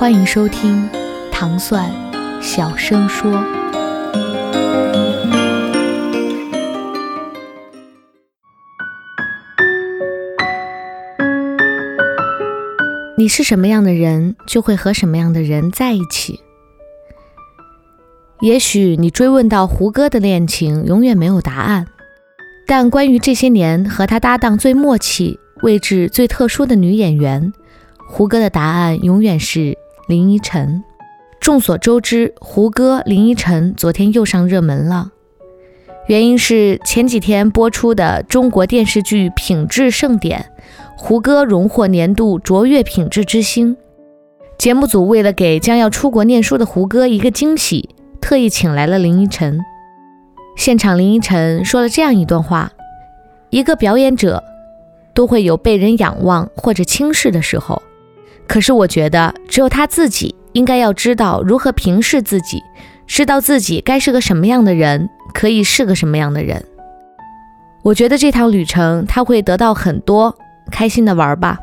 [0.00, 0.88] 欢迎收听
[1.30, 1.94] 糖蒜
[2.40, 3.30] 小声说。
[13.14, 16.40] 你是什么样的人，就会和什么样的人在一起。
[18.40, 21.86] 也许你追问到胡歌的恋情，永远没有答案。
[22.66, 27.52] 但关于这些年和他搭档最默契、位置最特殊的女演员，
[28.08, 29.76] 胡歌的答案永远是
[30.10, 30.82] 林依晨。
[31.38, 35.12] 众所周知，胡歌、林依晨昨天又上热门了，
[36.08, 40.50] 原因是前几天播出的中国电视剧《品质盛典》，
[40.96, 43.76] 胡歌荣获年度卓越品质之星。
[44.58, 47.90] 节目组为了给将要出国念书的胡歌一个惊喜，
[48.20, 49.60] 特意请来了林依晨。
[50.56, 52.72] 现场，林依晨说了这样一段话：
[53.50, 54.42] 一个表演者
[55.14, 57.80] 都会有被人仰望或者轻视的时候，
[58.50, 62.60] 可是我觉得只有他自己应该要知道如何平视自己，
[63.06, 66.60] 知道自己该是个什么样的人，可以是个什么样的人。
[67.84, 70.36] 我觉得这趟旅程他会得到很多，
[70.72, 71.60] 开心的玩吧。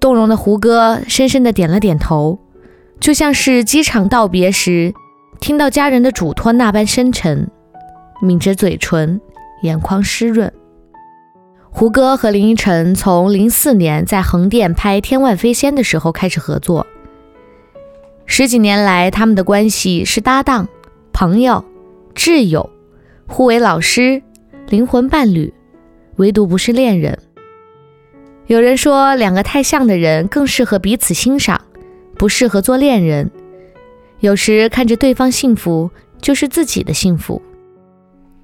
[0.00, 2.40] 动容的胡歌深深的点了点头，
[2.98, 4.92] 就像是机场道别时
[5.38, 7.48] 听到家人的嘱托那般深沉，
[8.20, 9.20] 抿着嘴唇，
[9.62, 10.52] 眼眶湿润。
[11.78, 16.86] 胡歌和林依晨从零四年在横店拍《天外飞仙》的时候开始合作，
[18.24, 20.66] 十几年来，他们的关系是搭档、
[21.12, 21.62] 朋友、
[22.14, 22.70] 挚友，
[23.26, 24.22] 互为老师、
[24.70, 25.52] 灵魂伴侣，
[26.16, 27.18] 唯独不是恋人。
[28.46, 31.60] 有人说，两个太像的人更适合彼此欣赏，
[32.16, 33.30] 不适合做恋人。
[34.20, 35.90] 有时看着对方幸福，
[36.22, 37.42] 就是自己的幸福。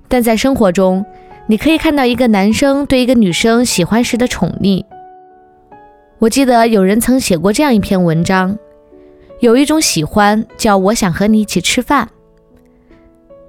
[0.06, 1.03] 但在生活中，
[1.49, 4.85] 你可以看到一个男生对一个女生喜欢时的宠溺。
[6.19, 8.57] 我记得有人曾写过这样一篇文章：
[9.41, 12.09] 有一种喜欢叫我想和你一起吃饭。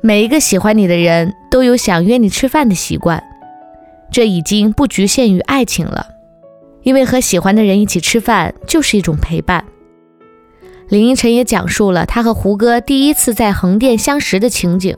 [0.01, 3.23] 每一个喜欢你的人都有想约你吃饭的习惯，
[4.11, 6.07] 这已经不局限于爱情了，
[6.81, 9.63] 因为和喜欢的人一起吃饭就是一种陪伴。
[10.89, 14.97] 林依晨也讲述了她和胡歌第一次在横店相识的情景。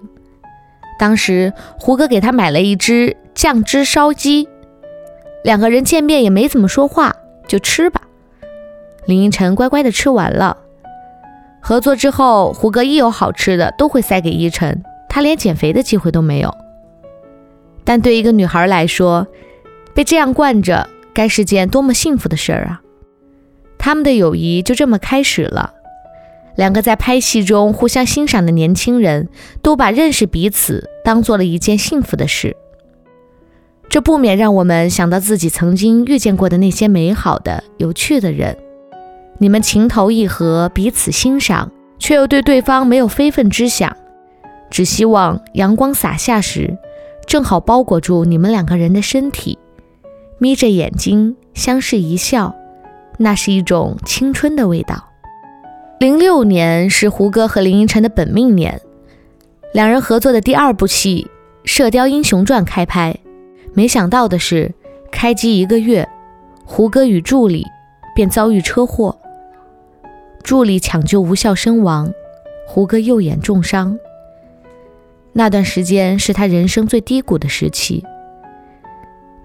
[0.97, 4.47] 当时胡歌给她买了一只酱汁烧鸡，
[5.43, 7.15] 两个人见面也没怎么说话，
[7.47, 8.01] 就吃吧。
[9.05, 10.57] 林依晨乖乖的吃完了。
[11.61, 16.55] 合作之后，胡歌一有好吃的都会塞给依晨，他连减肥的机会都没有。
[17.83, 19.27] 但对一个女孩来说，
[19.93, 22.81] 被这样惯着，该是件多么幸福的事儿啊！
[23.77, 25.74] 他们的友谊就这么开始了。
[26.55, 29.29] 两个在拍戏中互相欣赏的年轻人，
[29.61, 32.55] 都把认识彼此当做了一件幸福的事。
[33.89, 38.57] 这不免让我们想到自己曾经遇见过的那些美好的、有趣的人。
[39.37, 43.95] 你们情投意合，彼此欣赏，却又对对方没有非分之想，
[44.71, 46.77] 只希望阳光洒下时，
[47.27, 49.59] 正好包裹住你们两个人的身体，
[50.37, 52.55] 眯着眼睛相视一笑，
[53.17, 55.09] 那是一种青春的味道。
[55.97, 58.81] 零六年是胡歌和林依晨的本命年，
[59.71, 61.25] 两人合作的第二部戏
[61.67, 63.15] 《射雕英雄传》开拍。
[63.73, 64.73] 没想到的是，
[65.09, 66.05] 开机一个月，
[66.65, 67.65] 胡歌与助理
[68.13, 69.17] 便遭遇车祸，
[70.43, 72.11] 助理抢救无效身亡，
[72.67, 73.97] 胡歌右眼重伤。
[75.31, 78.03] 那段时间是他人生最低谷的时期。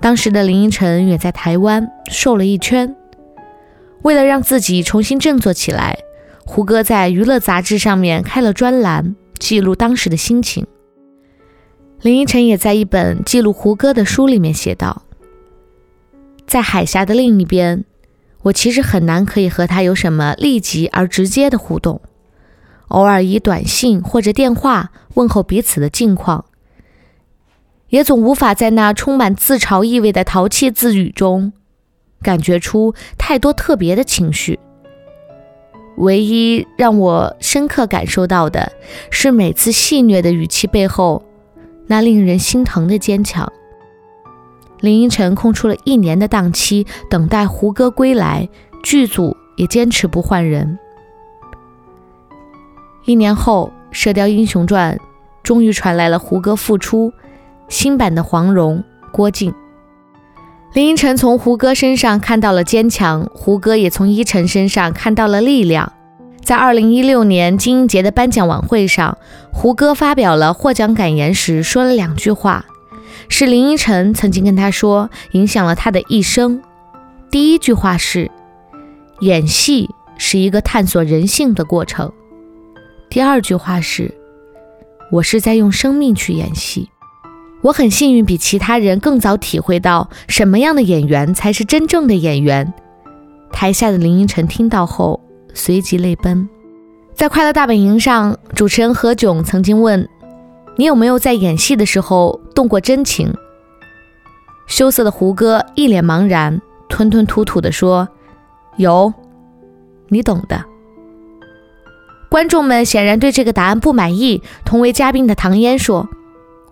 [0.00, 2.96] 当时的林依晨远在台湾瘦了一圈，
[4.02, 5.96] 为了让自己重新振作起来。
[6.44, 10.66] 胡歌在娱乐杂志上面开了专栏，记录当时的心情。
[12.00, 15.02] 林依晨也在一本记录胡歌的书里面写道
[16.46, 17.84] ：“在海峡的另一边，
[18.42, 22.00] 我其实很难可以和他有什么立即而直接的互动，
[22.88, 26.46] 偶尔以短信或者电话问候彼此的近况，
[27.90, 31.52] 也总无法在那充满自嘲意味的淘气字语中，
[32.22, 34.58] 感觉出太多特别的情绪。”
[36.00, 38.72] 唯一让我深刻感受到的
[39.10, 41.22] 是，每次戏谑的语气背后，
[41.86, 43.52] 那令人心疼的坚强。
[44.80, 48.48] 林依晨空出了一年的档期，等待胡歌归来，
[48.82, 50.78] 剧组也坚持不换人。
[53.04, 54.96] 一年后，《射雕英雄传》
[55.42, 57.12] 终于传来了胡歌复出，
[57.68, 58.82] 新版的黄蓉
[59.12, 59.52] 郭靖。
[60.72, 65.92] 林依晨从胡歌身上看到了坚强，胡歌也从依晨身上看到了力量。
[66.44, 69.18] 在二零一六年金鹰节的颁奖晚会上，
[69.52, 72.64] 胡歌发表了获奖感言时说了两句话，
[73.28, 76.62] 是林依晨曾经跟他说，影响了他的一生。
[77.32, 78.30] 第一句话是
[79.22, 82.12] ：“演戏是一个探索人性的过程。”
[83.10, 84.14] 第二句话是
[85.10, 86.90] ：“我是在用生命去演戏。”
[87.62, 92.72] 我很幸运，比其他人更早体会到什么样的演员才是真正的演员。
[93.52, 95.20] 台下的林依晨听到后，
[95.52, 96.48] 随即泪奔。
[97.12, 100.08] 在《快乐大本营》上，主持人何炅曾经问
[100.76, 103.34] ：“你有没有在演戏的时候动过真情？”
[104.66, 108.08] 羞涩的胡歌一脸茫然，吞吞吐吐地说
[108.78, 109.12] ：“有，
[110.08, 110.64] 你懂的。”
[112.30, 114.40] 观众们显然对这个答案不满意。
[114.64, 116.08] 同为嘉宾的唐嫣说。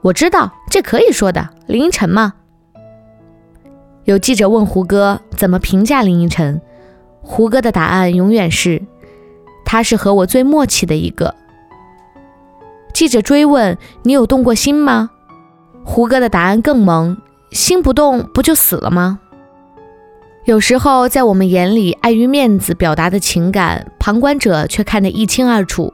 [0.00, 2.34] 我知道这可以说的，林依晨吗。
[4.04, 6.60] 有记者问胡歌怎么评价林依晨，
[7.20, 8.82] 胡歌的答案永远是：
[9.64, 11.34] 他是和我最默契的一个。
[12.94, 15.10] 记者追问你有动过心吗？
[15.84, 17.18] 胡歌的答案更萌：
[17.50, 19.20] 心不动不就死了吗？
[20.44, 25.92] 有时候在我们眼里，碍于面子表达的情感，旁观者却看得一清二楚。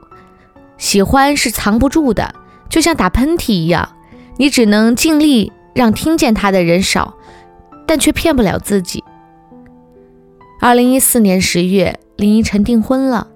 [0.77, 2.33] 喜欢是藏不住的，
[2.75, 3.87] 就像打喷嚏一样。
[4.35, 7.15] 你只能尽力让听见他的人少，
[7.87, 9.01] 但却骗不了自己。
[10.59, 13.29] 二零一四年十月，林依晨订婚了，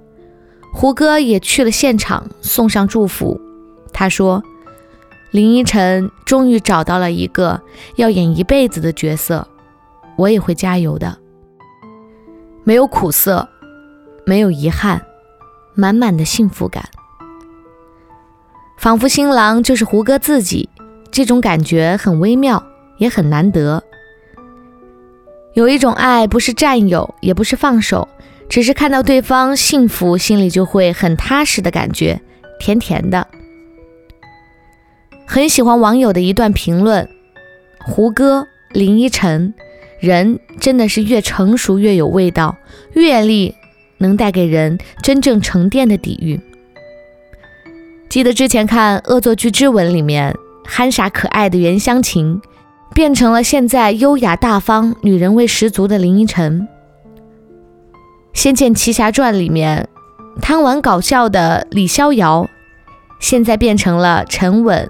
[0.74, 3.40] 胡歌也去了现场送上祝福。
[3.94, 4.44] 他说
[5.32, 7.62] ：“林依晨终于找到了一个
[7.96, 9.48] 要演一辈子的角色，
[10.18, 11.18] 我也会加油的。
[12.66, 13.48] 没有苦涩，
[14.26, 15.02] 没有遗憾，
[15.76, 16.84] 满满的幸福感，
[18.80, 20.70] 仿佛新郎就是胡歌自己。”
[21.12, 22.64] 这种感觉很微妙，
[22.98, 23.84] 也很难得。
[25.54, 28.08] 有一种爱，不是占有，也不是放手，
[28.48, 32.22] 只是看到对方幸福，心里就会很踏实的感觉，
[32.60, 33.28] 甜甜的。
[35.26, 37.10] 很喜欢网友的一段评论：
[37.84, 39.54] 胡歌、林依晨，
[40.00, 42.56] 人真的是越成熟越有味道，
[42.94, 43.56] 阅历
[43.98, 46.40] 能带给人真正沉淀的底蕴。
[48.10, 50.36] 记得之前看《恶作剧之吻》里面。
[50.72, 52.40] 憨傻可爱的袁湘琴，
[52.94, 56.68] 变成了现在优雅大方、女人味十足的林依晨。
[58.40, 59.90] 《仙剑奇侠传》里面
[60.40, 62.48] 贪玩搞笑的李逍遥，
[63.20, 64.88] 现在变成了沉稳、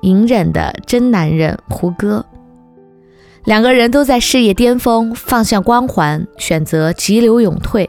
[0.00, 2.26] 隐忍的真男人胡歌。
[3.44, 7.88] 两个人都在事业巅峰，放下光环，选择急流勇退，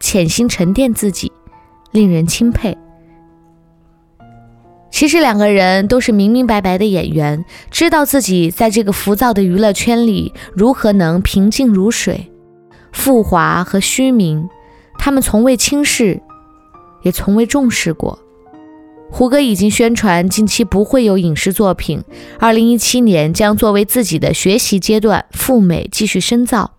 [0.00, 1.30] 潜心沉淀自己，
[1.90, 2.78] 令人钦佩。
[4.90, 12.30] 其实两个人都是明明白白的演员，知道自己在这个浮躁的娱乐圈里如何能平静如水。
[12.92, 14.48] 富华和虚名，
[14.98, 16.20] 他们从未轻视，
[17.02, 18.18] 也从未重视过。
[19.10, 22.02] 胡歌已经宣传近期不会有影视作品，
[22.38, 26.72] 二零一七年将作为自己的学习阶段赴美继续深造。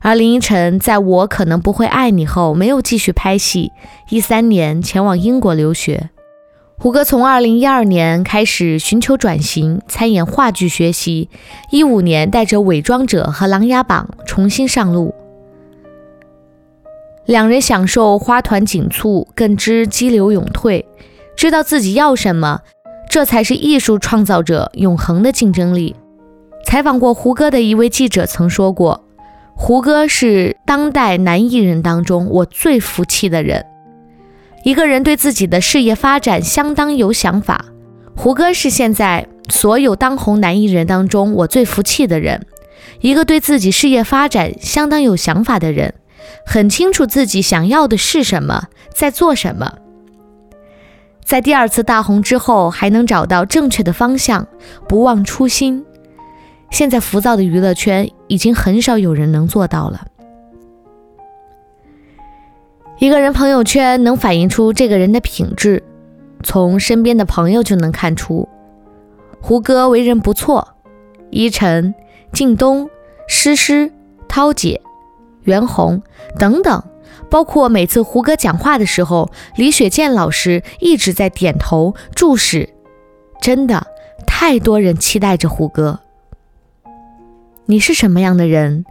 [0.00, 3.70] 而林依晨在我可能不会爱你后没有继续拍戏，
[4.08, 6.10] 一三年前往英国留学。
[6.82, 11.28] 胡歌从二零一二年开始寻求转型，参演话剧学习。
[11.70, 15.14] 一五年带着《伪装者》和《琅琊榜》重新上路，
[17.26, 20.86] 两人享受花团锦簇，更知激流勇退，
[21.36, 22.62] 知道自己要什么，
[23.10, 25.94] 这才是艺术创造者永恒的竞争力。
[26.64, 29.04] 采访过胡歌的一位记者曾说过
[29.54, 33.66] ：“胡歌是当代男艺人当中我最服气的人。”
[34.62, 37.64] 一个人对自己的事业发展相当有想法，
[38.14, 42.46] 胡歌是现在所有当红男艺人当中我最服气的人。
[43.00, 45.94] 一个对自己事业发展相当有想法的人，
[46.44, 49.72] 很清楚自己想要的是什么，在做什么。
[51.24, 54.46] 在第二次大红之后，还能找到正确的方向，
[54.86, 55.84] 不忘初心。
[56.70, 60.06] 现在浮躁的娱乐圈，已经很少有人能做到了。
[63.00, 65.82] 一个人朋友圈能反映出这个人的品质，
[66.42, 68.46] 从身边的朋友就能看出。
[69.40, 70.74] 胡歌为人不错，
[71.30, 71.94] 依晨、
[72.30, 72.90] 靳东、
[73.26, 73.90] 诗诗、
[74.28, 74.82] 涛姐、
[75.44, 76.02] 袁弘
[76.38, 76.82] 等等，
[77.30, 82.68] 包括每次胡歌讲话的时候，李雪健老师一直在点头注视。
[83.40, 83.86] 真的，
[84.26, 86.00] 太多人期待着胡歌。
[87.64, 88.84] 你是什么样的人，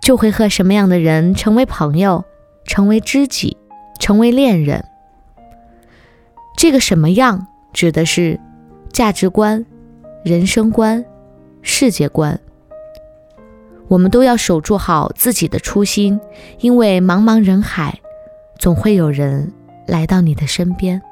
[0.00, 2.24] 就会和什么样的人成为朋友。
[2.64, 3.56] 成为知己，
[3.98, 4.84] 成为恋人。
[6.56, 8.38] 这个什么样指的是
[8.92, 9.64] 价值观、
[10.24, 11.04] 人生观、
[11.62, 12.38] 世界观。
[13.88, 16.20] 我们都要守住好自己的初心，
[16.60, 18.00] 因为茫茫人海，
[18.58, 19.52] 总会有人
[19.86, 21.02] 来到你的身边。